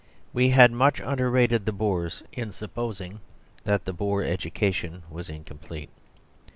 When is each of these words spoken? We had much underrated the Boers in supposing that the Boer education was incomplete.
We 0.33 0.49
had 0.49 0.71
much 0.71 0.99
underrated 0.99 1.67
the 1.67 1.71
Boers 1.71 2.23
in 2.33 2.53
supposing 2.53 3.19
that 3.65 3.85
the 3.85 3.93
Boer 3.93 4.23
education 4.23 5.03
was 5.11 5.29
incomplete. 5.29 5.91